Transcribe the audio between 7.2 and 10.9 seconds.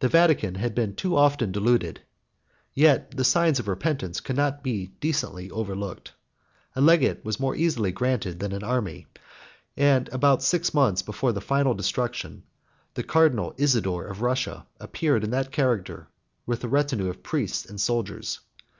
was more easily granted than an army; and about six